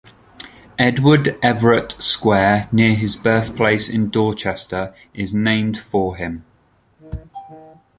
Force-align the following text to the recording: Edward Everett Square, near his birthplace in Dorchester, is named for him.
Edward 0.79 1.37
Everett 1.43 1.91
Square, 2.01 2.69
near 2.71 2.95
his 2.95 3.15
birthplace 3.15 3.87
in 3.87 4.09
Dorchester, 4.09 4.95
is 5.13 5.31
named 5.31 5.77
for 5.77 6.15
him. 6.15 6.43